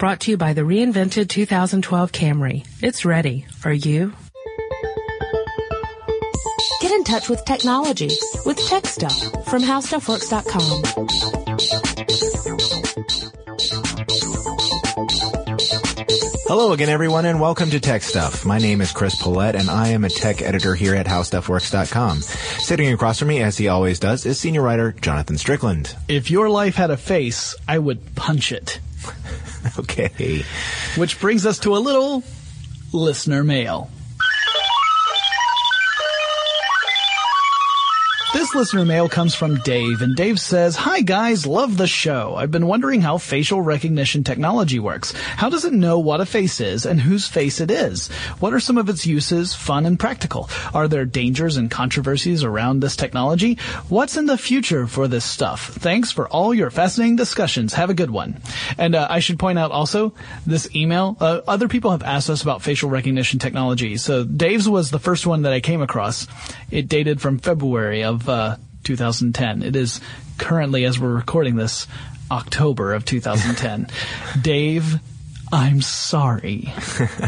[0.00, 2.66] Brought to you by the reinvented 2012 Camry.
[2.80, 3.44] It's ready.
[3.66, 4.14] Are you?
[6.80, 8.08] Get in touch with technology
[8.46, 9.12] with Tech Stuff
[9.44, 10.82] from HowStuffWorks.com.
[16.48, 18.46] Hello again, everyone, and welcome to Tech Stuff.
[18.46, 22.22] My name is Chris Pollette, and I am a tech editor here at HowStuffWorks.com.
[22.22, 25.94] Sitting across from me, as he always does, is senior writer Jonathan Strickland.
[26.08, 28.80] If your life had a face, I would punch it.
[29.78, 30.44] okay.
[30.96, 32.22] Which brings us to a little
[32.92, 33.90] listener mail.
[38.50, 42.34] This listener mail comes from Dave, and Dave says, Hi guys, love the show.
[42.34, 45.12] I've been wondering how facial recognition technology works.
[45.12, 48.08] How does it know what a face is and whose face it is?
[48.40, 50.50] What are some of its uses, fun and practical?
[50.74, 53.54] Are there dangers and controversies around this technology?
[53.88, 55.68] What's in the future for this stuff?
[55.68, 57.74] Thanks for all your fascinating discussions.
[57.74, 58.42] Have a good one.
[58.76, 60.12] And uh, I should point out also,
[60.44, 63.96] this email, uh, other people have asked us about facial recognition technology.
[63.96, 66.26] So Dave's was the first one that I came across.
[66.72, 68.39] It dated from February of uh,
[68.84, 69.62] 2010.
[69.62, 70.00] It is
[70.38, 71.86] currently, as we're recording this,
[72.30, 73.88] October of 2010.
[74.42, 75.00] Dave,
[75.52, 76.72] I'm sorry.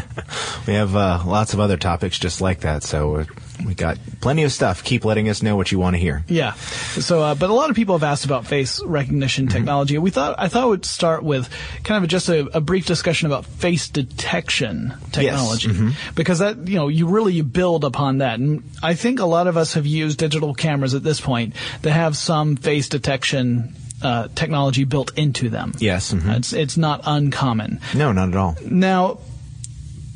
[0.67, 3.27] we have uh, lots of other topics just like that, so
[3.65, 4.83] we got plenty of stuff.
[4.83, 6.25] Keep letting us know what you want to hear.
[6.29, 6.55] Yeah.
[6.55, 9.57] So, uh, but a lot of people have asked about face recognition mm-hmm.
[9.57, 9.99] technology.
[9.99, 11.49] We thought I thought we'd start with
[11.85, 15.77] kind of just a, a brief discussion about face detection technology yes.
[15.77, 16.15] mm-hmm.
[16.15, 19.47] because that you know you really you build upon that, and I think a lot
[19.47, 24.29] of us have used digital cameras at this point that have some face detection uh,
[24.35, 25.73] technology built into them.
[25.79, 26.31] Yes, mm-hmm.
[26.31, 27.81] it's it's not uncommon.
[27.95, 28.57] No, not at all.
[28.65, 29.19] Now,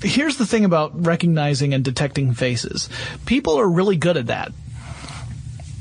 [0.02, 2.88] here's the thing about recognizing and detecting faces.
[3.24, 4.52] People are really good at that.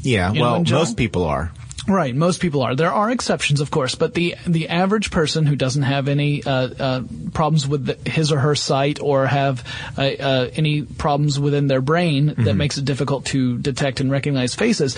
[0.01, 1.51] Yeah, you well, most people are.
[1.87, 2.75] Right, most people are.
[2.75, 6.49] There are exceptions, of course, but the the average person who doesn't have any uh,
[6.51, 9.63] uh, problems with the, his or her sight or have
[9.95, 12.43] uh, uh any problems within their brain mm-hmm.
[12.45, 14.97] that makes it difficult to detect and recognize faces,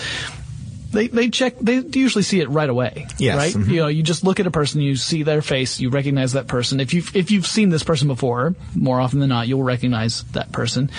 [0.90, 3.06] they they check they usually see it right away.
[3.18, 3.36] Yes.
[3.36, 3.54] Right?
[3.54, 3.70] Mm-hmm.
[3.70, 6.46] You know, you just look at a person, you see their face, you recognize that
[6.46, 6.80] person.
[6.80, 10.52] If you if you've seen this person before, more often than not, you'll recognize that
[10.52, 10.90] person.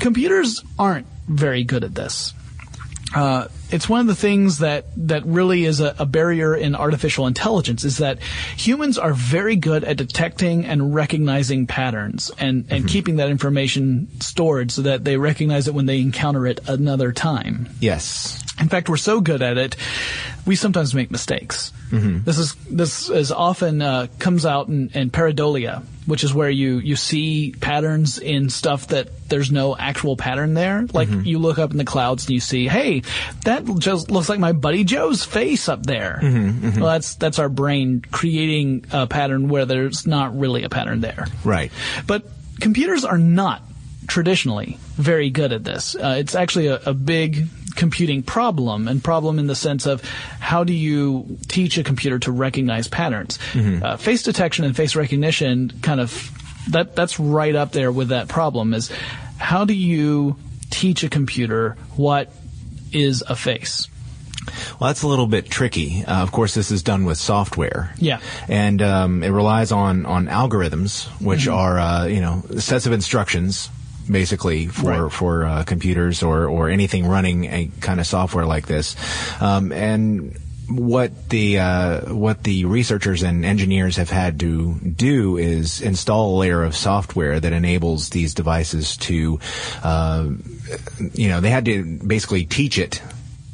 [0.00, 2.34] Computers aren't very good at this.
[3.14, 7.28] Uh, it's one of the things that that really is a, a, barrier in artificial
[7.28, 8.20] intelligence is that
[8.56, 12.86] humans are very good at detecting and recognizing patterns and and mm-hmm.
[12.86, 17.68] keeping that information stored so that they recognize it when they encounter it another time.
[17.78, 18.43] Yes.
[18.60, 19.76] In fact, we're so good at it,
[20.46, 21.72] we sometimes make mistakes.
[21.90, 22.24] Mm-hmm.
[22.24, 26.78] This is this is often uh, comes out in, in pareidolia, which is where you
[26.78, 30.86] you see patterns in stuff that there's no actual pattern there.
[30.92, 31.26] Like mm-hmm.
[31.26, 33.02] you look up in the clouds and you see, hey,
[33.44, 36.20] that just looks like my buddy Joe's face up there.
[36.22, 36.80] Mm-hmm, mm-hmm.
[36.80, 41.26] well, that's that's our brain creating a pattern where there's not really a pattern there.
[41.42, 41.72] Right.
[42.06, 42.24] But
[42.60, 43.62] computers are not
[44.06, 45.94] traditionally very good at this.
[45.96, 50.02] Uh, it's actually a, a big computing problem and problem in the sense of
[50.40, 53.38] how do you teach a computer to recognize patterns?
[53.52, 53.84] Mm-hmm.
[53.84, 56.30] Uh, face detection and face recognition kind of
[56.70, 58.90] that that's right up there with that problem is
[59.38, 60.36] how do you
[60.70, 62.32] teach a computer what
[62.92, 63.88] is a face?
[64.78, 66.04] Well, that's a little bit tricky.
[66.04, 67.92] Uh, of course, this is done with software.
[67.96, 68.20] Yeah.
[68.48, 71.54] And um, it relies on on algorithms, which mm-hmm.
[71.54, 73.70] are uh, you know sets of instructions
[74.10, 75.12] basically for right.
[75.12, 78.96] for uh, computers or or anything running a kind of software like this,
[79.40, 80.38] um, and
[80.68, 86.38] what the uh, what the researchers and engineers have had to do is install a
[86.38, 89.38] layer of software that enables these devices to,
[89.82, 90.28] uh,
[91.12, 93.02] you know, they had to basically teach it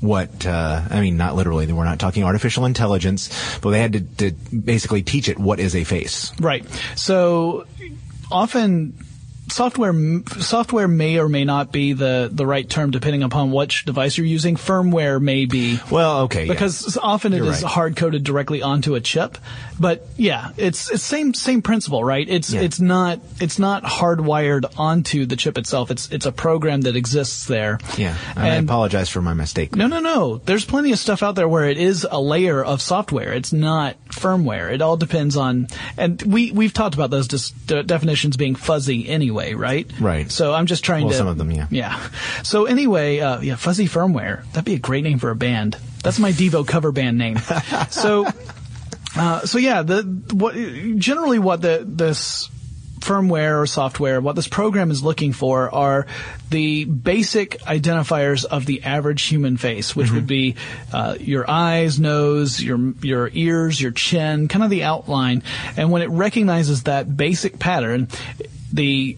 [0.00, 1.70] what uh, I mean, not literally.
[1.70, 4.00] We're not talking artificial intelligence, but they had to,
[4.30, 6.32] to basically teach it what is a face.
[6.40, 6.64] Right.
[6.96, 7.66] So
[8.30, 8.94] often
[9.50, 9.94] software
[10.38, 14.26] software may or may not be the the right term depending upon which device you're
[14.26, 14.56] using.
[14.56, 15.78] Firmware may be.
[15.90, 16.48] Well, okay.
[16.48, 17.02] Because yeah.
[17.02, 17.72] often it you're is right.
[17.72, 19.38] hard coded directly onto a chip.
[19.78, 22.28] But yeah, it's it's same same principle, right?
[22.28, 22.60] It's yeah.
[22.60, 25.90] it's not it's not hardwired onto the chip itself.
[25.90, 27.78] It's it's a program that exists there.
[27.96, 28.16] Yeah.
[28.36, 29.74] And I apologize for my mistake.
[29.74, 30.36] No, no, no.
[30.44, 33.32] There's plenty of stuff out there where it is a layer of software.
[33.32, 34.70] It's not firmware.
[34.70, 39.39] It all depends on and we we've talked about those dis- definitions being fuzzy anyway,
[39.54, 39.90] right?
[40.00, 40.30] Right.
[40.30, 41.66] So I'm just trying well, to some of them, yeah.
[41.70, 42.08] Yeah.
[42.42, 44.44] So anyway, uh, yeah, fuzzy firmware.
[44.52, 45.76] That'd be a great name for a band.
[46.02, 47.38] That's my Devo cover band name.
[47.90, 48.26] So
[49.16, 50.02] uh, so yeah, the
[50.32, 50.54] what
[50.98, 52.48] generally what the this
[53.00, 56.06] firmware or software, what this program is looking for are
[56.50, 60.54] the basic identifiers of the average human face, which would be
[60.92, 65.42] uh, your eyes, nose, your your ears, your chin, kind of the outline.
[65.76, 68.08] And when it recognizes that basic pattern,
[68.72, 69.16] the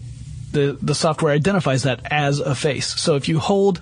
[0.53, 2.99] the, the software identifies that as a face.
[2.99, 3.79] So if you hold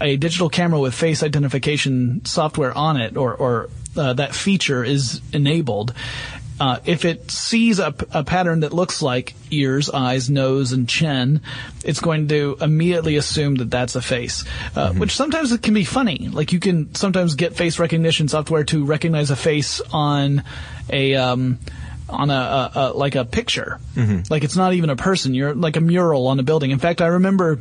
[0.00, 5.20] a digital camera with face identification software on it, or, or uh, that feature is
[5.32, 5.94] enabled,
[6.60, 11.40] uh, if it sees a, a, pattern that looks like ears, eyes, nose, and chin,
[11.84, 14.44] it's going to immediately assume that that's a face,
[14.76, 15.00] uh, mm-hmm.
[15.00, 16.28] which sometimes it can be funny.
[16.28, 20.44] Like you can sometimes get face recognition software to recognize a face on
[20.88, 21.58] a um,
[22.08, 24.22] on a, a, a, like a picture, mm-hmm.
[24.30, 25.34] like it's not even a person.
[25.34, 26.70] You're like a mural on a building.
[26.70, 27.60] In fact, I remember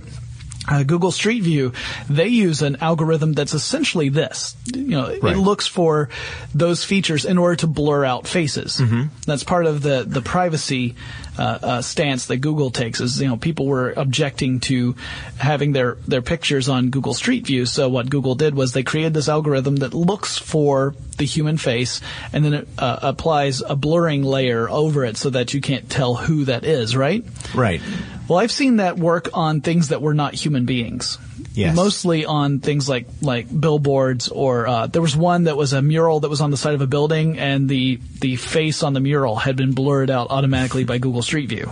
[0.67, 1.73] uh, Google Street View,
[2.09, 4.55] they use an algorithm that's essentially this.
[4.73, 5.35] You know, right.
[5.35, 6.09] it looks for
[6.53, 8.77] those features in order to blur out faces.
[8.77, 9.07] Mm-hmm.
[9.25, 10.95] That's part of the the privacy
[11.38, 13.01] uh, uh, stance that Google takes.
[13.01, 14.95] Is you know people were objecting to
[15.38, 17.65] having their their pictures on Google Street View.
[17.65, 22.01] So what Google did was they created this algorithm that looks for the human face
[22.31, 26.15] and then it uh, applies a blurring layer over it so that you can't tell
[26.15, 26.95] who that is.
[26.95, 27.24] Right.
[27.53, 27.81] Right.
[28.27, 31.18] Well, I've seen that work on things that were not human beings.
[31.53, 31.75] Yes.
[31.75, 36.21] Mostly on things like like billboards or uh, there was one that was a mural
[36.21, 39.35] that was on the side of a building and the the face on the mural
[39.35, 41.69] had been blurred out automatically by Google Street View.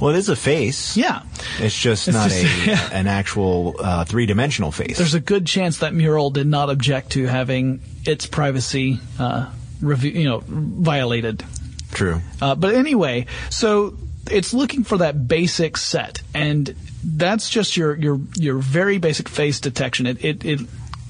[0.00, 0.96] Well, it is a face.
[0.96, 1.22] Yeah.
[1.58, 2.90] It's just it's not just, a yeah.
[2.92, 4.98] an actual uh, three dimensional face.
[4.98, 9.50] There's a good chance that mural did not object to having its privacy, uh,
[9.80, 11.44] you know, violated.
[11.92, 12.20] True.
[12.40, 13.96] Uh, but anyway, so
[14.30, 19.60] it's looking for that basic set, and that's just your your your very basic face
[19.60, 20.06] detection.
[20.06, 20.60] It it it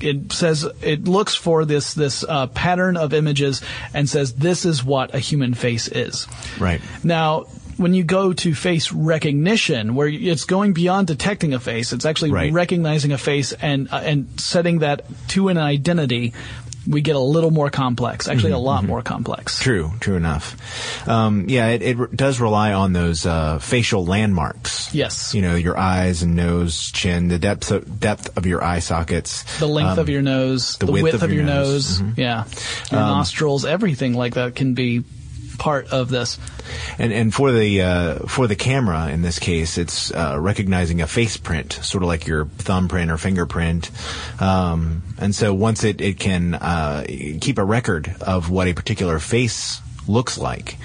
[0.01, 3.63] it says it looks for this this uh, pattern of images
[3.95, 6.27] and says this is what a human face is.
[6.59, 7.47] Right now.
[7.77, 12.31] When you go to face recognition, where it's going beyond detecting a face, it's actually
[12.31, 12.53] right.
[12.53, 16.35] recognizing a face and uh, and setting that to an identity
[16.87, 18.89] we get a little more complex, actually mm-hmm, a lot mm-hmm.
[18.89, 19.59] more complex.
[19.59, 21.09] True, true enough.
[21.09, 24.95] Um, yeah, it, it, does rely on those uh, facial landmarks.
[24.95, 25.35] Yes.
[25.35, 29.59] You know, your eyes and nose, chin, the depth of, depth of your eye sockets,
[29.59, 32.11] the length um, of your nose, the, the width, width, of, your, nose, nose.
[32.11, 32.21] Mm-hmm.
[32.21, 32.45] yeah,
[32.91, 35.05] your um, nostrils, everything like that can be
[35.59, 36.39] part of this.
[36.99, 41.07] And and for the uh, for the camera in this case, it's uh, recognizing a
[41.07, 43.91] face print, sort of like your thumbprint or fingerprint.
[44.41, 47.05] Um, and so once it it can uh,
[47.41, 50.77] keep a record of what a particular face looks like,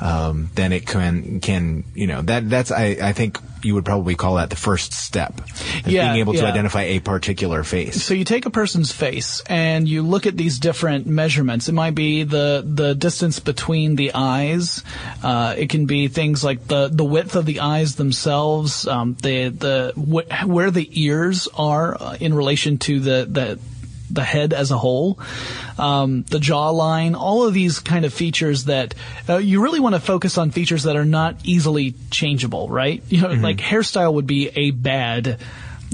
[0.00, 4.14] um, then it can can you know that that's I, I think you would probably
[4.14, 5.40] call that the first step.
[5.86, 6.42] Yeah, being able yeah.
[6.42, 8.02] to identify a particular face.
[8.02, 11.68] So you take a person's face and you look at these different measurements.
[11.68, 14.82] It might be the the distance between the eyes.
[15.22, 19.48] Uh, it can be things like the the width of the eyes themselves, um, the
[19.48, 23.58] the wh- where the ears are uh, in relation to the the
[24.10, 25.18] the head as a whole,
[25.78, 28.94] um, the jawline, all of these kind of features that
[29.28, 33.02] uh, you really want to focus on features that are not easily changeable, right?
[33.08, 33.42] You know, mm-hmm.
[33.42, 35.38] like hairstyle would be a bad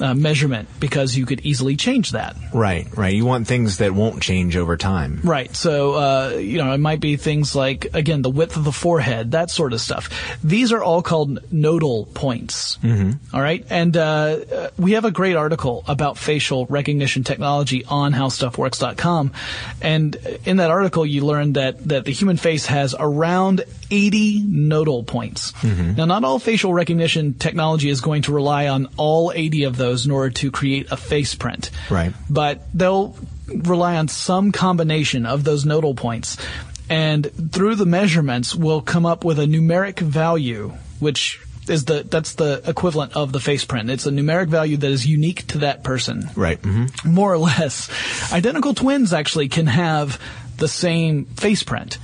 [0.00, 2.36] uh, measurement because you could easily change that.
[2.52, 3.14] Right, right.
[3.14, 5.20] You want things that won't change over time.
[5.24, 5.54] Right.
[5.54, 9.32] So, uh, you know, it might be things like, again, the width of the forehead,
[9.32, 10.38] that sort of stuff.
[10.42, 12.78] These are all called nodal points.
[12.78, 13.34] Mm-hmm.
[13.34, 13.64] All right.
[13.70, 19.32] And uh, we have a great article about facial recognition technology on howstuffworks.com.
[19.80, 25.04] And in that article, you learn that, that the human face has around 80 nodal
[25.04, 25.52] points.
[25.52, 25.94] Mm-hmm.
[25.94, 29.85] Now, not all facial recognition technology is going to rely on all 80 of those
[29.94, 31.70] in order to create a face print.
[31.90, 32.12] Right.
[32.28, 33.16] But they'll
[33.48, 36.36] rely on some combination of those nodal points.
[36.88, 42.34] And through the measurements, we'll come up with a numeric value, which is the that's
[42.34, 43.90] the equivalent of the face print.
[43.90, 46.30] It's a numeric value that is unique to that person.
[46.36, 46.60] Right.
[46.62, 47.12] Mm-hmm.
[47.12, 47.90] More or less.
[48.32, 50.20] Identical twins actually can have
[50.58, 51.98] the same face print.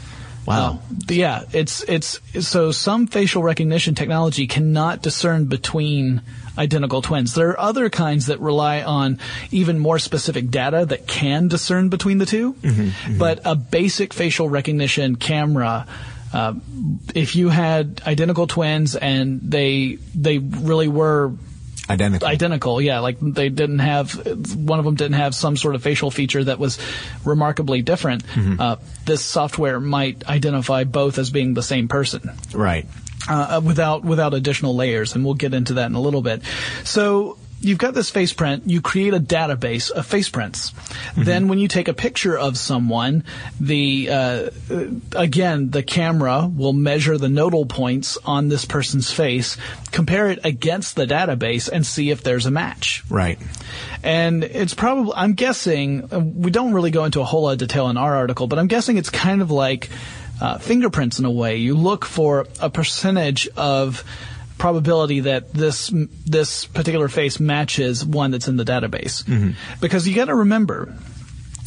[0.46, 0.80] Wow.
[0.80, 6.22] Uh, yeah, it's it's so some facial recognition technology cannot discern between
[6.58, 7.34] identical twins.
[7.34, 9.18] There are other kinds that rely on
[9.50, 13.18] even more specific data that can discern between the 2 mm-hmm, mm-hmm.
[13.18, 15.86] But a basic facial recognition camera
[16.32, 16.54] uh,
[17.14, 21.32] if you had identical twins and they they really were
[21.92, 22.28] Identical.
[22.28, 23.00] Identical, yeah.
[23.00, 24.14] Like they didn't have,
[24.56, 26.78] one of them didn't have some sort of facial feature that was
[27.24, 28.24] remarkably different.
[28.24, 28.60] Mm-hmm.
[28.60, 32.32] Uh, this software might identify both as being the same person.
[32.54, 32.86] Right.
[33.28, 36.42] Uh, without without additional layers, and we'll get into that in a little bit.
[36.82, 40.70] So you've got this face print, you create a database of face prints.
[40.72, 41.22] Mm-hmm.
[41.24, 43.24] Then when you take a picture of someone,
[43.60, 44.50] the, uh,
[45.16, 49.56] again, the camera will measure the nodal points on this person's face,
[49.90, 53.04] compare it against the database and see if there's a match.
[53.08, 53.38] Right.
[54.02, 56.08] And it's probably, I'm guessing,
[56.40, 58.68] we don't really go into a whole lot of detail in our article, but I'm
[58.68, 59.88] guessing it's kind of like,
[60.40, 61.56] uh, fingerprints in a way.
[61.56, 64.02] You look for a percentage of
[64.62, 65.92] probability that this
[66.24, 69.24] this particular face matches one that's in the database.
[69.24, 69.50] Mm-hmm.
[69.80, 70.94] Because you got to remember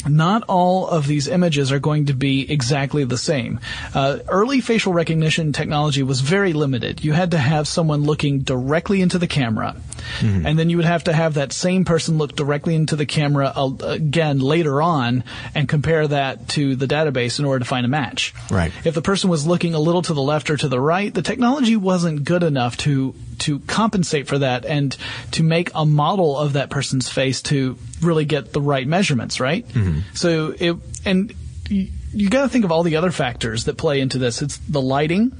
[0.08, 3.60] not all of these images are going to be exactly the same.
[3.94, 7.04] Uh, early facial recognition technology was very limited.
[7.04, 9.76] You had to have someone looking directly into the camera,
[10.20, 10.46] mm-hmm.
[10.46, 13.52] and then you would have to have that same person look directly into the camera
[13.54, 17.88] uh, again later on and compare that to the database in order to find a
[17.88, 18.34] match.
[18.50, 18.72] Right.
[18.84, 21.22] If the person was looking a little to the left or to the right, the
[21.22, 24.96] technology wasn't good enough to to compensate for that and
[25.32, 29.66] to make a model of that person's face to really get the right measurements, right?
[29.68, 30.00] Mm-hmm.
[30.14, 31.32] So it, and
[31.68, 34.42] you, you got to think of all the other factors that play into this.
[34.42, 35.32] It's the lighting.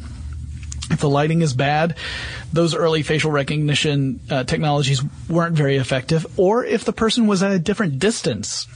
[0.90, 1.96] If the lighting is bad,
[2.52, 6.26] those early facial recognition uh, technologies weren't very effective.
[6.38, 8.66] Or if the person was at a different distance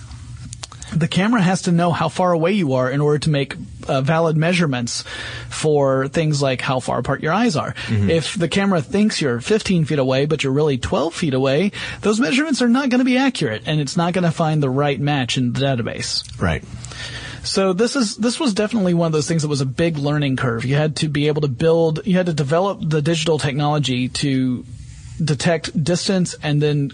[0.92, 3.54] the camera has to know how far away you are in order to make
[3.88, 5.04] uh, valid measurements
[5.48, 7.72] for things like how far apart your eyes are.
[7.72, 8.10] Mm-hmm.
[8.10, 12.20] If the camera thinks you're 15 feet away, but you're really 12 feet away, those
[12.20, 14.98] measurements are not going to be accurate, and it's not going to find the right
[14.98, 16.40] match in the database.
[16.40, 16.64] Right.
[17.42, 20.36] So this is this was definitely one of those things that was a big learning
[20.36, 20.64] curve.
[20.64, 24.64] You had to be able to build, you had to develop the digital technology to
[25.22, 26.90] detect distance and then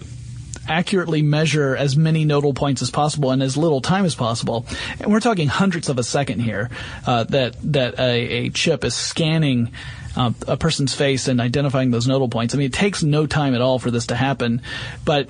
[0.68, 4.66] accurately measure as many nodal points as possible in as little time as possible.
[5.00, 6.70] And we're talking hundredths of a second here
[7.06, 9.70] uh, that that a, a, chip is scanning.
[10.18, 12.54] Uh, a person's face and identifying those nodal points.
[12.54, 14.62] I mean, it takes no time at all for this to happen,
[15.04, 15.28] but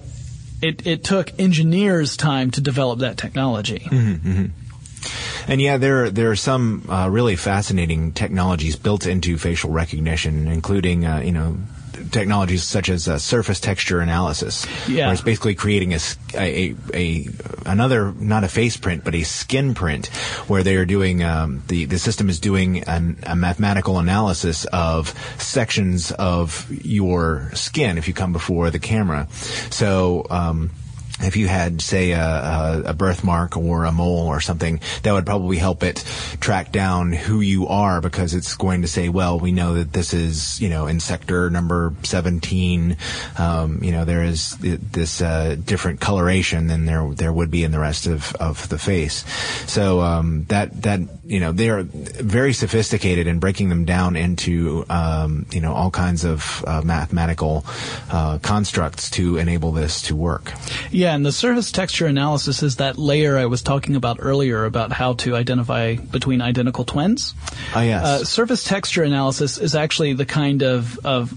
[0.62, 3.80] it, it took engineers time to develop that technology.
[3.80, 4.65] Mm-hmm, mm-hmm.
[5.48, 11.06] And yeah, there there are some uh, really fascinating technologies built into facial recognition, including
[11.06, 11.56] uh, you know
[12.10, 15.06] technologies such as uh, surface texture analysis, yeah.
[15.06, 15.98] where it's basically creating a,
[16.34, 17.28] a, a,
[17.64, 20.06] another not a face print but a skin print,
[20.48, 25.08] where they are doing um, the the system is doing an, a mathematical analysis of
[25.40, 29.28] sections of your skin if you come before the camera.
[29.70, 30.26] So.
[30.30, 30.70] Um,
[31.20, 35.56] if you had, say, a, a, birthmark or a mole or something, that would probably
[35.56, 36.04] help it
[36.40, 40.12] track down who you are because it's going to say, well, we know that this
[40.12, 42.96] is, you know, in sector number 17,
[43.38, 47.70] um, you know, there is this uh, different coloration than there there would be in
[47.70, 49.24] the rest of, of the face.
[49.66, 54.84] So um, that that you know they are very sophisticated in breaking them down into
[54.88, 57.64] um, you know all kinds of uh, mathematical
[58.10, 60.52] uh, constructs to enable this to work.
[60.90, 61.14] Yeah.
[61.14, 65.14] And the surface texture analysis is that layer I was talking about earlier about how
[65.14, 67.34] to identify between identical twins.
[67.74, 68.04] Oh, yes.
[68.04, 71.34] Uh, surface texture analysis is actually the kind of, of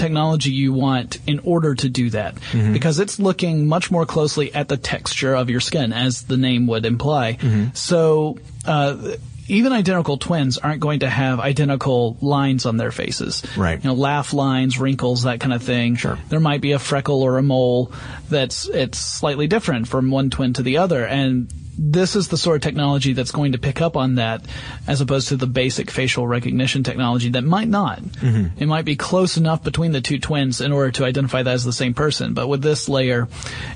[0.00, 2.72] technology you want in order to do that mm-hmm.
[2.72, 6.66] because it's looking much more closely at the texture of your skin as the name
[6.66, 7.34] would imply.
[7.34, 7.74] Mm-hmm.
[7.74, 9.16] So, uh,
[9.50, 13.42] even identical twins aren't going to have identical lines on their faces.
[13.56, 13.82] Right.
[13.82, 15.96] You know, laugh lines, wrinkles, that kind of thing.
[15.96, 16.18] Sure.
[16.28, 17.92] There might be a freckle or a mole
[18.28, 22.56] that's it's slightly different from one twin to the other, and this is the sort
[22.56, 24.44] of technology that's going to pick up on that
[24.86, 28.00] as opposed to the basic facial recognition technology that might not.
[28.00, 28.62] Mm-hmm.
[28.62, 31.64] It might be close enough between the two twins in order to identify that as
[31.64, 32.34] the same person.
[32.34, 33.28] But with this layer,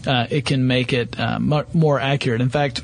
[0.07, 2.43] uh, it can make it uh, more accurate.
[2.43, 2.83] In fact,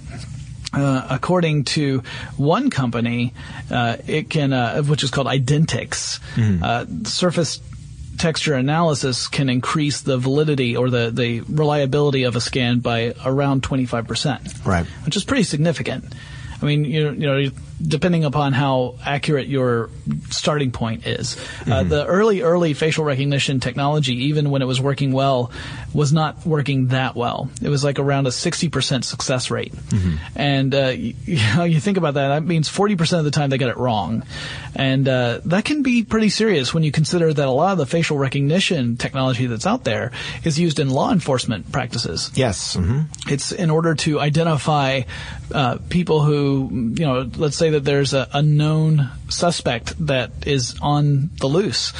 [0.73, 2.03] uh, according to
[2.39, 3.35] one company,
[3.71, 6.63] uh, it can, uh, which is called Identix, mm-hmm.
[6.63, 7.61] Uh, surface
[8.21, 13.63] texture analysis can increase the validity or the, the reliability of a scan by around
[13.63, 14.67] 25%.
[14.67, 14.87] Right.
[15.07, 16.05] Which is pretty significant.
[16.61, 17.51] I mean, you, you know,
[17.83, 19.91] depending upon how accurate your
[20.31, 21.37] starting point is.
[21.37, 21.73] Uh, mm-hmm.
[21.73, 25.51] Uh, the early, early facial recognition technology, even when it was working well,
[25.95, 27.51] was not working that well.
[27.63, 29.73] It was like around a 60% success rate.
[29.73, 30.17] Mm-hmm.
[30.37, 33.51] And, uh, you, you, know, you think about that, that means 40% of the time
[33.51, 34.25] they got it wrong.
[34.75, 37.87] And, uh, that can be pretty serious when you consider that a lot of the
[37.87, 40.13] facial recognition technology that's out there
[40.45, 42.31] is used in law enforcement practices.
[42.35, 42.77] Yes.
[42.77, 43.33] Mm-hmm.
[43.33, 45.03] It's in order to identify,
[45.53, 50.31] uh, people who, you know, let's say say that there's a, a known suspect that
[50.47, 51.93] is on the loose.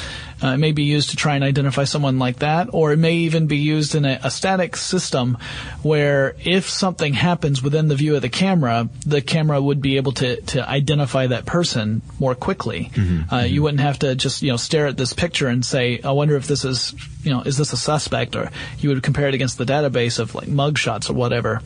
[0.43, 3.13] Uh, it may be used to try and identify someone like that, or it may
[3.13, 5.37] even be used in a, a, static system
[5.83, 10.13] where if something happens within the view of the camera, the camera would be able
[10.13, 12.89] to, to identify that person more quickly.
[12.93, 13.33] Mm-hmm.
[13.33, 13.53] Uh, mm-hmm.
[13.53, 16.35] You wouldn't have to just, you know, stare at this picture and say, I wonder
[16.35, 18.35] if this is, you know, is this a suspect?
[18.35, 18.49] Or
[18.79, 21.61] you would compare it against the database of like mug shots or whatever.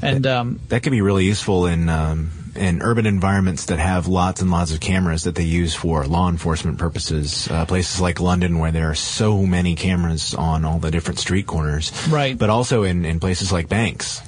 [0.00, 4.40] And, um, that could be really useful in, um in urban environments that have lots
[4.42, 7.48] and lots of cameras that they use for law enforcement purposes.
[7.50, 11.46] Uh, places like London where there are so many cameras on all the different street
[11.46, 11.92] corners.
[12.08, 12.36] Right.
[12.36, 14.22] But also in, in places like banks.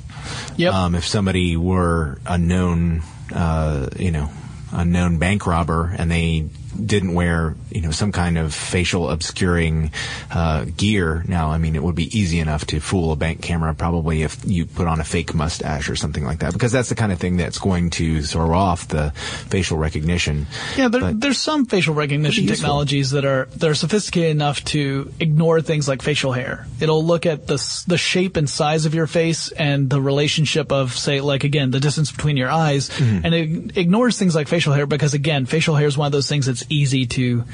[0.56, 0.72] Yep.
[0.72, 3.02] Um, if somebody were a known,
[3.34, 4.30] uh, you know,
[4.72, 6.48] a known bank robber and they
[6.84, 9.90] didn't wear, you know, some kind of facial obscuring
[10.30, 11.24] uh, gear.
[11.26, 14.38] Now, I mean, it would be easy enough to fool a bank camera probably if
[14.44, 17.18] you put on a fake mustache or something like that, because that's the kind of
[17.18, 19.10] thing that's going to throw off the
[19.50, 20.46] facial recognition.
[20.76, 25.60] Yeah, there, there's some facial recognition technologies that are that are sophisticated enough to ignore
[25.60, 26.66] things like facial hair.
[26.80, 30.96] It'll look at the the shape and size of your face and the relationship of,
[30.96, 33.24] say, like again, the distance between your eyes, mm-hmm.
[33.24, 36.28] and it ignores things like facial hair because again, facial hair is one of those
[36.28, 37.44] things that's easy to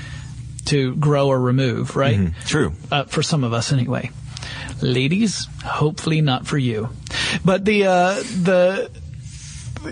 [0.66, 2.16] to grow or remove, right?
[2.16, 2.47] Mm-hmm.
[2.47, 2.73] True.
[2.90, 4.11] Uh, for some of us, anyway.
[4.80, 6.88] Ladies, hopefully not for you.
[7.44, 8.90] But the uh, the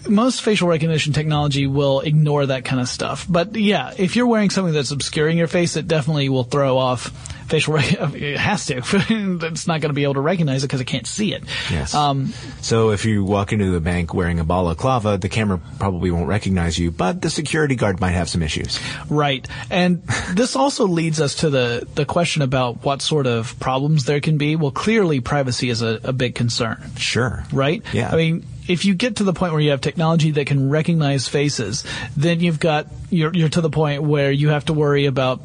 [0.09, 3.27] most facial recognition technology will ignore that kind of stuff.
[3.29, 7.13] But yeah, if you're wearing something that's obscuring your face, it definitely will throw off
[7.47, 8.79] facial rec- it has to.
[8.83, 11.45] it's not going to be able to recognize it because it can't see it.
[11.71, 11.95] Yes.
[11.95, 16.29] Um, so if you walk into the bank wearing a balaclava, the camera probably won't
[16.29, 18.79] recognize you, but the security guard might have some issues.
[19.09, 19.47] Right.
[19.71, 24.21] And this also leads us to the, the question about what sort of problems there
[24.21, 24.57] can be.
[24.57, 26.83] Well, clearly privacy is a, a big concern.
[26.97, 27.45] Sure.
[27.53, 27.83] Right?
[27.93, 28.11] Yeah.
[28.13, 31.29] I mean, if you get to the point where you have technology that can recognize
[31.29, 31.85] faces,
[32.17, 35.41] then you've got you're you're to the point where you have to worry about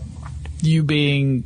[0.61, 1.43] you being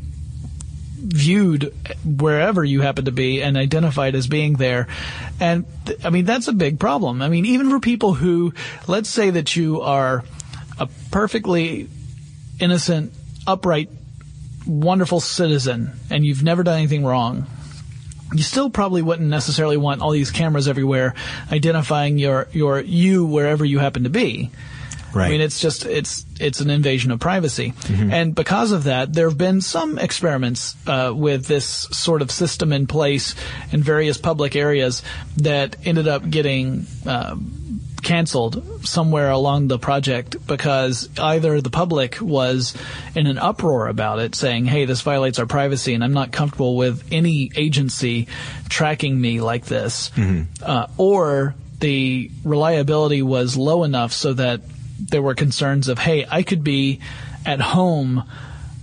[1.02, 1.74] viewed
[2.06, 4.88] wherever you happen to be and identified as being there.
[5.40, 5.66] And
[6.04, 7.22] I mean, that's a big problem.
[7.22, 8.54] I mean, even for people who,
[8.88, 10.24] let's say that you are
[10.80, 11.90] a perfectly
[12.60, 13.14] innocent,
[13.48, 13.90] upright,
[14.68, 17.48] wonderful citizen and you've never done anything wrong.
[18.34, 21.16] You still probably wouldn't necessarily want all these cameras everywhere
[21.52, 24.52] identifying your, your you wherever you happen to be.
[25.14, 25.28] Right.
[25.28, 28.12] I mean, it's just it's it's an invasion of privacy, mm-hmm.
[28.12, 32.72] and because of that, there have been some experiments uh, with this sort of system
[32.72, 33.36] in place
[33.72, 35.04] in various public areas
[35.38, 36.86] that ended up getting.
[37.06, 37.36] Uh,
[38.02, 42.76] canceled somewhere along the project because either the public was
[43.16, 46.76] in an uproar about it saying, hey, this violates our privacy and I'm not comfortable
[46.76, 48.28] with any agency
[48.70, 50.44] tracking me like this, mm-hmm.
[50.64, 54.62] uh, or the reliability was low enough so that
[55.10, 57.00] there were concerns of, hey, I could be
[57.46, 58.24] at home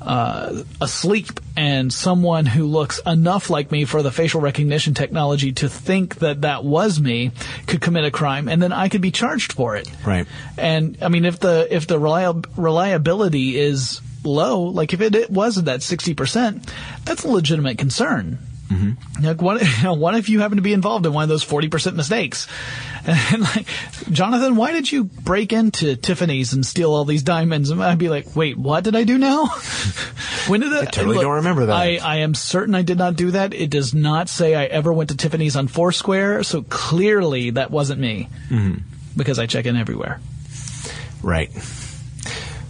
[0.00, 5.68] uh, asleep and someone who looks enough like me for the facial recognition technology to
[5.68, 7.32] think that that was me
[7.66, 9.90] could commit a crime and then I could be charged for it.
[10.06, 10.26] Right.
[10.56, 15.58] And I mean, if the, if the reliability is low, like if it, it was
[15.58, 16.68] at that 60%,
[17.04, 18.38] that's a legitimate concern.
[18.68, 19.24] Mm-hmm.
[19.24, 19.66] Like what,
[19.98, 22.46] what if you happen to be involved in one of those 40% mistakes?
[23.32, 23.66] And like,
[24.10, 27.70] Jonathan, why did you break into Tiffany's and steal all these diamonds?
[27.70, 29.46] And I'd be like, wait, what did I do now?
[30.46, 30.82] when did that?
[30.82, 31.76] I totally look, don't remember that.
[31.76, 33.54] I, I am certain I did not do that.
[33.54, 38.00] It does not say I ever went to Tiffany's on Foursquare, so clearly that wasn't
[38.00, 38.28] me.
[38.50, 38.82] Mm-hmm.
[39.16, 40.20] Because I check in everywhere.
[41.22, 41.50] Right.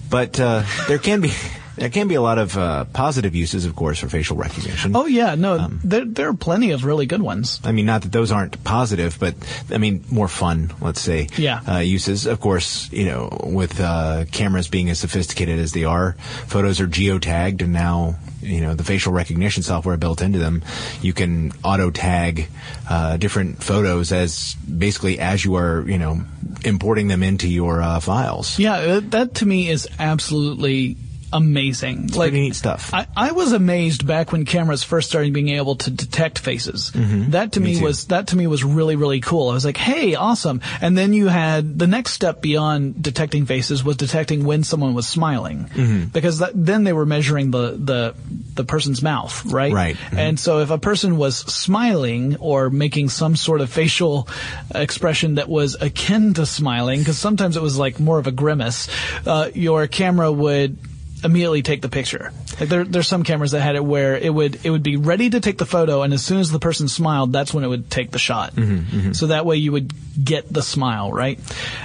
[0.09, 1.33] But uh, there can be
[1.79, 4.95] there can be a lot of uh, positive uses, of course, for facial recognition.
[4.95, 7.61] Oh yeah, no, um, there there are plenty of really good ones.
[7.64, 9.35] I mean, not that those aren't positive, but
[9.71, 11.29] I mean more fun, let's say.
[11.37, 11.61] Yeah.
[11.69, 16.12] Uh, uses, of course, you know, with uh, cameras being as sophisticated as they are,
[16.47, 20.62] photos are geotagged, and now you know the facial recognition software built into them,
[21.03, 22.49] you can auto tag
[22.88, 26.23] uh, different photos as basically as you are, you know,
[26.64, 28.59] importing them into your uh, files.
[28.59, 30.97] Yeah, uh, that to me is absolutely
[31.33, 32.05] amazing.
[32.05, 32.93] It's like neat stuff.
[32.93, 36.91] I, I was amazed back when cameras first started being able to detect faces.
[36.95, 37.31] Mm-hmm.
[37.31, 39.51] That to me, me was that to me was really really cool.
[39.51, 40.61] I was like, hey, awesome.
[40.81, 45.07] And then you had the next step beyond detecting faces was detecting when someone was
[45.07, 46.05] smiling, mm-hmm.
[46.07, 48.14] because that, then they were measuring the the
[48.55, 49.73] the person's mouth, right?
[49.73, 49.97] Right.
[49.97, 50.19] Mm-hmm.
[50.19, 54.29] And so if a person was smiling or making some sort of facial
[54.75, 58.88] expression that was akin to smiling, because sometimes it was like more of a grimace,
[59.27, 60.79] uh, your camera would
[61.25, 62.33] immediately take the picture.
[62.61, 65.31] Like there, there's some cameras that had it where it would it would be ready
[65.31, 67.90] to take the photo, and as soon as the person smiled, that's when it would
[67.90, 68.55] take the shot.
[68.55, 69.92] Mm-hmm, So that way you would
[70.23, 71.38] get the smile, right?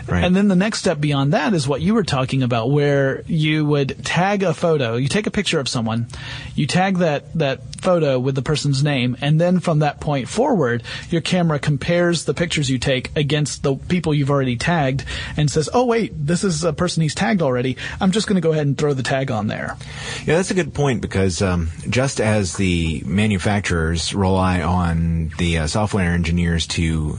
[0.07, 0.23] Right.
[0.23, 3.65] And then the next step beyond that is what you were talking about, where you
[3.65, 4.95] would tag a photo.
[4.95, 6.07] You take a picture of someone,
[6.55, 10.83] you tag that that photo with the person's name, and then from that point forward,
[11.09, 15.05] your camera compares the pictures you take against the people you've already tagged,
[15.37, 17.77] and says, "Oh wait, this is a person he's tagged already.
[17.99, 19.77] I'm just going to go ahead and throw the tag on there."
[20.25, 25.67] Yeah, that's a good point because um, just as the manufacturers rely on the uh,
[25.67, 27.17] software engineers to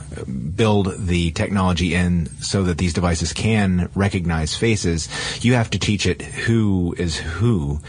[0.56, 5.08] build the technology in so that these devices can recognize faces,
[5.44, 7.80] you have to teach it who is who,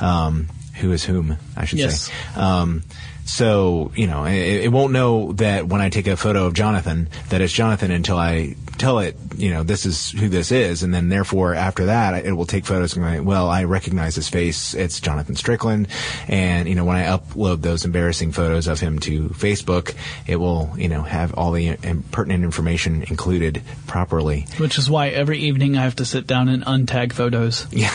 [0.00, 0.48] um,
[0.80, 2.06] who is whom, I should Yes.
[2.06, 2.12] say.
[2.36, 2.82] Um,
[3.24, 7.08] so you know, it, it won't know that when I take a photo of Jonathan
[7.30, 10.92] that it's Jonathan until I tell it, you know, this is who this is, and
[10.92, 14.74] then therefore after that, it will take photos and go, well, I recognize his face.
[14.74, 15.88] It's Jonathan Strickland,
[16.28, 19.94] and you know, when I upload those embarrassing photos of him to Facebook,
[20.26, 21.76] it will, you know, have all the
[22.10, 24.46] pertinent information included properly.
[24.58, 27.66] Which is why every evening I have to sit down and untag photos.
[27.74, 27.92] Yeah,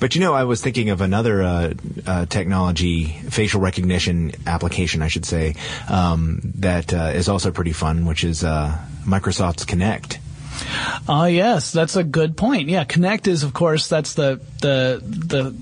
[0.00, 1.74] but you know, I was thinking of another uh,
[2.06, 5.54] uh, technology, facial recognition application, I should say,
[5.88, 10.18] um, that uh, is also pretty fun, which is uh, Microsoft's Kinect.
[11.08, 12.68] Ah, yes, that's a good point.
[12.68, 15.56] Yeah, Kinect is, of course, that's the the the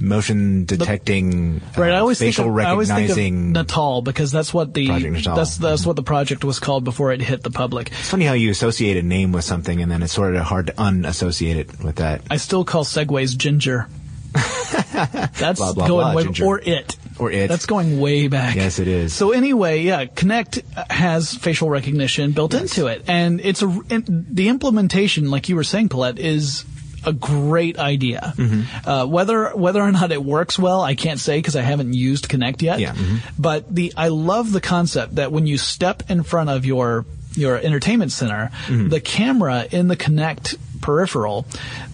[0.00, 1.92] Motion detecting, right.
[1.92, 3.52] I uh, always facial think of, I always think of recognizing.
[3.52, 4.88] Natal because that's what the
[5.24, 7.88] that's that's what the project was called before it hit the public.
[7.90, 10.68] it's funny how you associate a name with something, and then it's sort of hard
[10.68, 12.22] to unassociate it with that.
[12.30, 13.88] I still call segways ginger.
[14.32, 16.44] That's Blah, blah, going blah, way, ginger.
[16.44, 16.96] or it.
[17.18, 17.48] Or it.
[17.48, 18.54] That's going way back.
[18.54, 19.12] Yes, it is.
[19.12, 24.48] So anyway, yeah, Kinect has facial recognition built into it, and it's a in, the
[24.48, 26.64] implementation, like you were saying, Pollette, is
[27.04, 28.34] a great idea.
[28.36, 28.88] Mm-hmm.
[28.88, 32.28] Uh, whether whether or not it works well, I can't say because I haven't used
[32.28, 32.80] Kinect yet.
[32.80, 33.20] Yeah, mhm.
[33.38, 37.56] But the I love the concept that when you step in front of your your
[37.56, 38.88] entertainment center, Mm-hmm.
[38.88, 41.46] the camera in the Kinect peripheral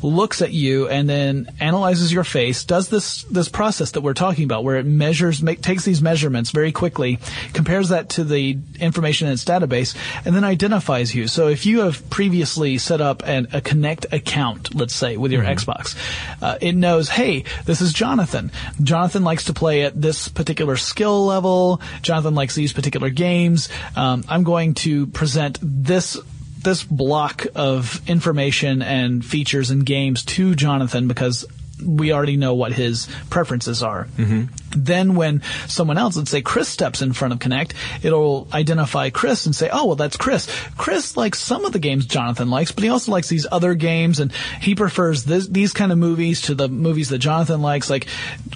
[0.02, 4.44] looks at you and then analyzes your face does this this process that we're talking
[4.44, 7.18] about where it measures make, takes these measurements very quickly
[7.52, 11.26] compares that to the information in its database and then identifies you.
[11.28, 15.42] So if you have previously set up an, a Kinect account let's say with your
[15.42, 15.96] xbox
[16.42, 18.50] uh, it knows hey this is jonathan.
[18.82, 21.80] Jonathan likes to play at this particular skill level.
[22.02, 23.68] Jonathan likes these particular games.
[23.96, 26.18] Um, i'm going to present this
[26.66, 31.46] this block of information and features and games to Jonathan because
[31.84, 34.08] we already know what his preferences are.
[34.16, 34.44] Mm-hmm.
[34.76, 39.46] Then when someone else, let's say Chris steps in front of Kinect, it'll identify Chris
[39.46, 40.48] and say, oh, well, that's Chris.
[40.76, 44.20] Chris likes some of the games Jonathan likes, but he also likes these other games
[44.20, 47.88] and he prefers this, these kind of movies to the movies that Jonathan likes.
[47.88, 48.06] Like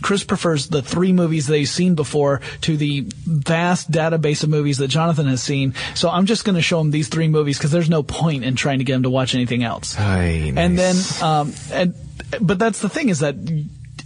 [0.03, 4.79] Chris prefers the three movies that he's seen before to the vast database of movies
[4.79, 5.75] that Jonathan has seen.
[5.95, 8.57] So I'm just going to show him these three movies because there's no point in
[8.57, 9.97] trying to get him to watch anything else.
[9.99, 11.95] Aye, And then, um, and
[12.41, 13.37] but that's the thing is that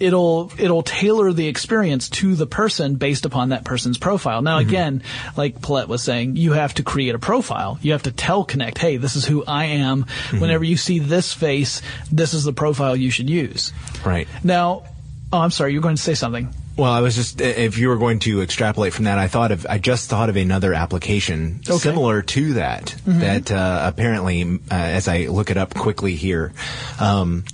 [0.00, 4.42] it'll it'll tailor the experience to the person based upon that person's profile.
[4.42, 4.68] Now Mm-hmm.
[4.68, 5.02] again,
[5.36, 7.78] like Pollette was saying, you have to create a profile.
[7.80, 10.04] You have to tell Kinect, hey, this is who I am.
[10.04, 10.40] Mm-hmm.
[10.40, 13.72] Whenever you see this face, this is the profile you should use.
[14.04, 14.26] right.
[14.42, 14.84] Now,
[15.32, 16.52] oh, I'm sorry, you're going to say something.
[16.76, 19.64] Well, I was just if you were going to extrapolate from that, I thought of
[19.68, 21.70] I just thought of another application Okay.
[21.72, 21.78] Mm-hmm.
[21.78, 22.94] similar to that.
[23.06, 26.52] That uh, apparently, uh, as I look it up quickly here,
[26.98, 27.44] um,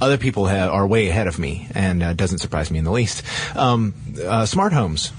[0.00, 2.90] other people ha- are way ahead of me, and uh, doesn't surprise me in the
[2.90, 3.22] least.
[3.54, 3.92] Um,
[4.24, 5.12] uh, smart homes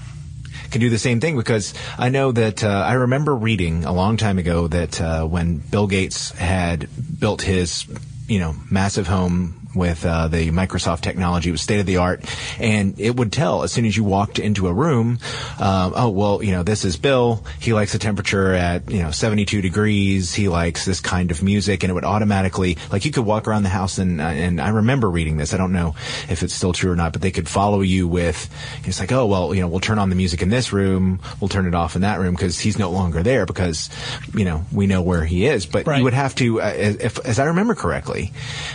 [0.72, 4.16] can do the same thing because I know that uh, I remember reading a long
[4.16, 6.88] time ago that uh, when Bill Gates had
[7.20, 7.86] built his,
[8.26, 12.24] you know, massive home with uh, the Microsoft technology, it was state of the art,
[12.58, 15.18] and it would tell as soon as you walked into a room,
[15.58, 17.44] um, oh well, you know, this is Bill.
[17.60, 20.34] He likes the temperature at you know 72 degrees.
[20.34, 23.62] He likes this kind of music, and it would automatically like you could walk around
[23.62, 25.54] the house and uh, and I remember reading this.
[25.54, 25.94] I don't know
[26.28, 28.48] if it's still true or not, but they could follow you with
[28.84, 31.48] it's like oh well, you know, we'll turn on the music in this room, we'll
[31.48, 33.88] turn it off in that room because he's no longer there because
[34.34, 35.66] you know we know where he is.
[35.66, 35.98] But Right.
[35.98, 38.32] you would have to, uh, if as I remember correctly,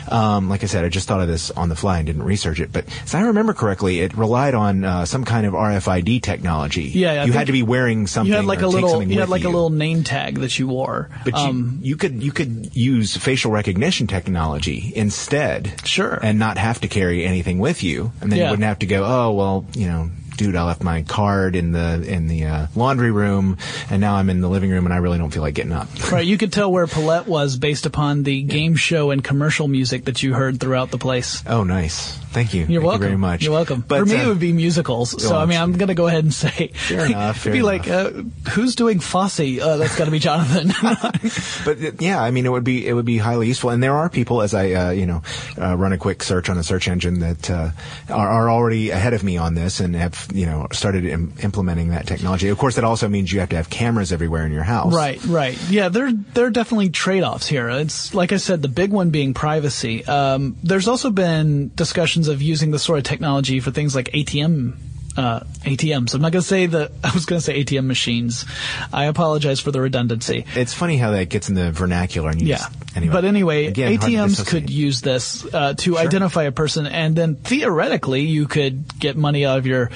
[0.09, 2.59] um, like I said, I just thought of this on the fly and didn't research
[2.59, 6.83] it, but as I remember correctly, it relied on uh, some kind of RFID technology.
[6.83, 8.29] Yeah, I you had to be wearing something.
[8.31, 11.09] You had like a little, you had like a little name tag that you wore.
[11.25, 15.73] But you, um, you could you could use facial recognition technology instead.
[15.85, 16.19] Sure.
[16.23, 18.45] And not have to carry anything with you, and then Yeah.
[18.45, 19.03] you wouldn't have to go.
[19.05, 23.11] Oh well, you know, dude, I left my card in the in the uh, laundry
[23.11, 23.57] room,
[23.89, 25.87] and now I'm in the living room, and I really don't feel like getting up.
[26.11, 30.05] Right, you could tell where Pollette was based upon the game show and commercial music
[30.05, 31.43] that you heard throughout the place.
[31.47, 32.17] Oh, nice.
[32.37, 32.65] Thank you.
[32.67, 33.01] You're Thank welcome.
[33.01, 33.43] you very much.
[33.43, 33.83] You're welcome.
[33.87, 35.23] But, For me, uh, it would be musicals.
[35.23, 37.65] So, I mean, I'm going to go ahead and say, Fair enough, it'd be fair
[37.65, 38.11] like, uh,
[38.51, 39.39] who's doing Fosse?
[39.59, 40.71] Uh, that's got to be Jonathan.
[41.65, 43.95] But uh, yeah, I mean, it would be it would be highly useful, and there
[43.95, 45.23] are people as I uh, you know
[45.59, 47.71] uh, run a quick search on a search engine that uh,
[48.09, 51.89] are, are already ahead of me on this and have you know started Im- implementing
[51.89, 52.47] that technology.
[52.49, 54.93] Of course, that also means you have to have cameras everywhere in your house.
[54.93, 55.57] Right, right.
[55.69, 57.69] Yeah, there there are definitely trade-offs here.
[57.69, 60.05] It's like I said, the big one being privacy.
[60.05, 64.75] Um, there's also been discussions of using this sort of technology for things like ATM.
[65.15, 66.13] Uh, ATMs.
[66.13, 66.91] I'm not going to say the.
[67.03, 68.45] I was going to say ATM machines.
[68.93, 70.45] I apologize for the redundancy.
[70.53, 72.57] It's funny how that gets in the vernacular, and you Yeah.
[72.57, 73.13] just anyway.
[73.13, 78.25] But anyway, Again, ATMs could use this uh, to identify a person, and then theoretically,
[78.25, 79.89] you could get money out of your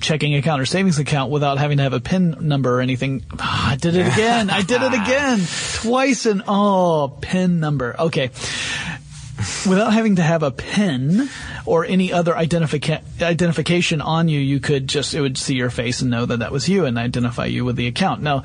[0.00, 3.22] checking account or savings account without having to have a PIN number or anything.
[3.38, 4.50] Ah, I did it again.
[4.50, 5.38] I did it again.
[5.74, 7.94] Twice and oh, PIN number.
[7.96, 8.30] Okay.
[9.66, 11.28] Without having to have a PIN
[11.66, 16.00] or any other identifica- identification on you, you could just, it would see your face
[16.00, 18.22] and know that that was you and identify you with the account.
[18.22, 18.44] Now,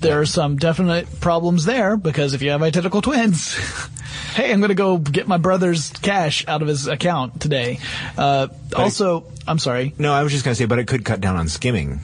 [0.00, 3.54] there are some definite problems there because if you have identical twins,
[4.34, 7.80] hey, I'm going to go get my brother's cash out of his account today.
[8.16, 9.94] Uh, also, I'm sorry.
[9.98, 12.00] No, I was just going to say, but it could cut down on skimming.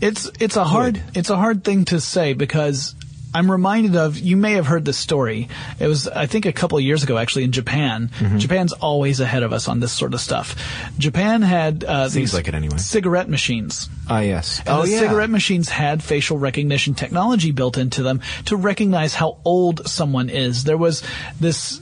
[0.00, 2.94] It's it's a hard it's a hard thing to say because
[3.36, 5.48] I'm reminded of you may have heard this story.
[5.78, 8.08] It was I think a couple of years ago actually in Japan.
[8.18, 8.38] Mm-hmm.
[8.38, 10.56] Japan's always ahead of us on this sort of stuff.
[10.96, 12.78] Japan had uh, these like it anyway.
[12.78, 13.90] cigarette machines.
[14.08, 14.60] Ah, yes.
[14.60, 15.00] And oh, the yeah.
[15.00, 20.64] cigarette machines had facial recognition technology built into them to recognize how old someone is.
[20.64, 21.02] There was
[21.38, 21.78] this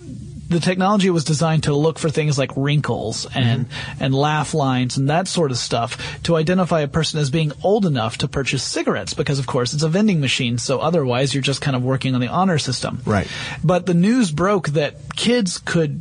[0.49, 4.05] the technology was designed to look for things like wrinkles and mm-hmm.
[4.05, 7.87] and laugh lines and that sort of stuff to identify a person as being old
[7.87, 11.61] enough to purchase cigarettes because of course it's a vending machine so otherwise you're just
[11.61, 13.01] kind of working on the honor system.
[13.05, 13.29] Right.
[13.63, 16.01] But the news broke that kids could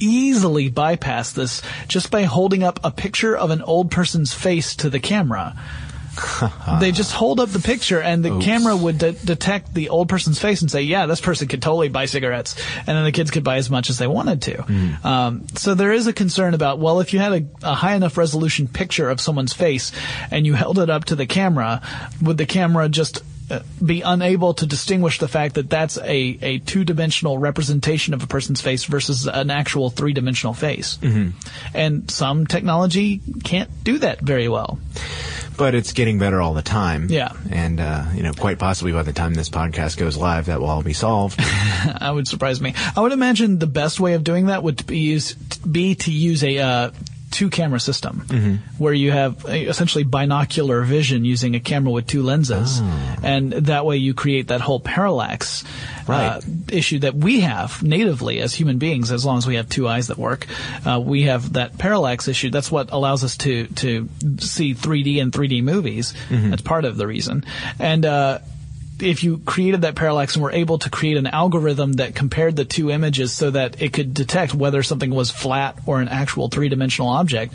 [0.00, 4.90] easily bypass this just by holding up a picture of an old person's face to
[4.90, 5.56] the camera.
[6.80, 8.44] They just hold up the picture and the Oops.
[8.44, 11.88] camera would de- detect the old person's face and say, yeah, this person could totally
[11.88, 12.56] buy cigarettes.
[12.78, 14.62] And then the kids could buy as much as they wanted to.
[14.62, 15.06] Hmm.
[15.06, 18.16] Um, so there is a concern about, well, if you had a, a high enough
[18.16, 19.92] resolution picture of someone's face
[20.30, 21.82] and you held it up to the camera,
[22.22, 26.58] would the camera just uh, be unable to distinguish the fact that that's a, a
[26.58, 30.98] two-dimensional representation of a person's face versus an actual three-dimensional face.
[30.98, 31.30] Mm-hmm.
[31.74, 34.78] And some technology can't do that very well.
[35.58, 37.08] But it's getting better all the time.
[37.10, 37.32] Yeah.
[37.50, 40.68] And, uh, you know, quite possibly by the time this podcast goes live, that will
[40.68, 41.38] all be solved.
[42.00, 42.74] That would surprise me.
[42.96, 46.42] I would imagine the best way of doing that would be use be to use
[46.42, 46.90] a uh,
[47.38, 48.54] two camera system Mm-hmm.
[48.82, 53.16] where you have uh, essentially binocular vision using a camera with two lenses, Oh.
[53.22, 55.64] and that way you create that whole parallax.
[56.08, 56.40] Uh,
[56.72, 60.06] issue that we have natively as human beings, as long as we have two eyes
[60.08, 60.46] that work,
[60.86, 62.48] uh, we have that parallax issue.
[62.50, 64.08] That's what allows us to to
[64.40, 66.14] see 3D and 3D movies.
[66.30, 66.50] Mm-hmm.
[66.50, 67.44] That's part of the reason.
[67.78, 68.38] And uh,
[69.00, 72.64] if you created that parallax and were able to create an algorithm that compared the
[72.64, 77.08] two images so that it could detect whether something was flat or an actual three-dimensional
[77.08, 77.54] object,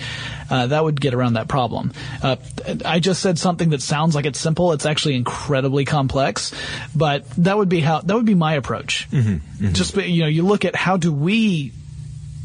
[0.50, 1.92] uh, that would get around that problem.
[2.22, 2.38] Uh,
[2.86, 4.72] I just said something that sounds like it's simple.
[4.72, 6.54] It's actually incredibly complex,
[6.96, 9.08] but that would be how that would be my approach.
[9.74, 11.72] Just you know, you look at how do we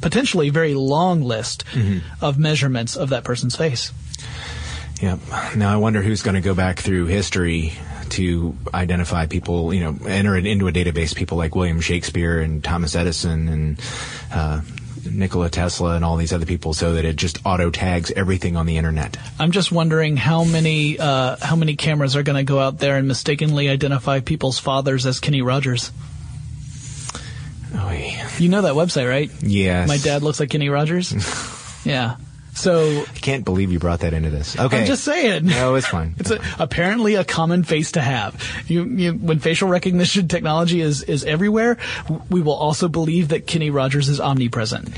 [0.00, 1.98] potentially very long list mm-hmm.
[2.24, 3.92] of measurements of that person's face.
[5.00, 5.18] Yep.
[5.56, 7.72] Now I wonder who's going to go back through history
[8.10, 12.62] to identify people, you know, enter it into a database, people like William Shakespeare and
[12.62, 13.80] Thomas Edison and
[14.32, 14.60] uh,
[15.10, 18.66] Nikola Tesla and all these other people, so that it just auto tags everything on
[18.66, 19.16] the internet.
[19.38, 22.96] I'm just wondering how many uh, how many cameras are going to go out there
[22.96, 25.90] and mistakenly identify people's fathers as Kenny Rogers.
[28.38, 29.30] You know that website, right?
[29.40, 29.88] Yes.
[29.88, 31.12] My dad looks like Kenny Rogers.
[31.84, 32.16] yeah.
[32.54, 34.58] So I can't believe you brought that into this.
[34.58, 35.46] Okay, I'm just saying.
[35.46, 36.14] No, it's fine.
[36.18, 38.40] it's a, apparently a common face to have.
[38.68, 41.78] You, you, when facial recognition technology is is everywhere,
[42.30, 44.94] we will also believe that Kenny Rogers is omnipresent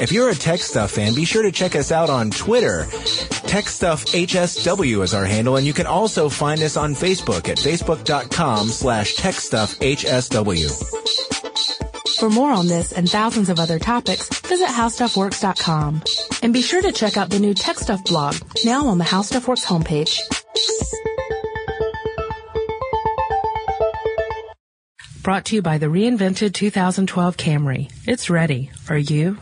[0.00, 2.86] If you're a Tech Stuff fan, be sure to check us out on Twitter
[3.50, 9.16] TechStuffHSW is our handle, and you can also find us on Facebook at facebook.com slash
[9.16, 10.70] TechStuffHSW.
[12.20, 16.02] For more on this and thousands of other topics, visit HowStuffWorks.com.
[16.42, 19.64] And be sure to check out the new Tech Stuff blog, now on the HowStuffWorks
[19.64, 20.20] homepage.
[25.24, 27.90] Brought to you by the reinvented 2012 Camry.
[28.06, 28.70] It's ready.
[28.88, 29.38] Are you?